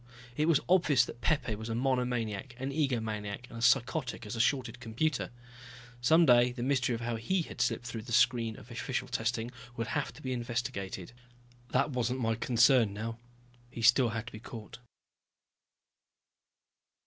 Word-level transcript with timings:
It 0.35 0.47
was 0.47 0.59
obvious 0.67 1.05
that 1.05 1.21
Pepe 1.21 1.53
was 1.53 1.69
a 1.69 1.75
monomaniac, 1.75 2.55
an 2.57 2.71
egomaniac, 2.71 3.47
and 3.49 3.59
as 3.59 3.65
psychotic 3.65 4.25
as 4.25 4.35
a 4.35 4.39
shorted 4.39 4.79
computer. 4.79 5.29
Some 6.01 6.25
day 6.25 6.51
the 6.51 6.63
mystery 6.63 6.95
of 6.95 7.01
how 7.01 7.17
he 7.17 7.43
had 7.43 7.61
slipped 7.61 7.85
through 7.85 8.01
the 8.01 8.11
screen 8.11 8.57
of 8.57 8.71
official 8.71 9.07
testing 9.07 9.51
would 9.77 9.89
have 9.89 10.11
to 10.13 10.23
be 10.23 10.33
investigated. 10.33 11.11
That 11.69 11.91
wasn't 11.91 12.19
my 12.19 12.33
concern 12.33 12.95
now. 12.95 13.19
He 13.69 13.83
still 13.83 14.09
had 14.09 14.25
to 14.25 14.31
be 14.33 14.39
caught. 14.39 14.79